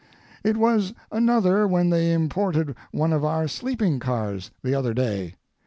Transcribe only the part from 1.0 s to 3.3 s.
another when they imported one of